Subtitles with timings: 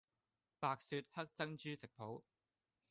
[0.59, 2.23] 白雪黑珍珠食譜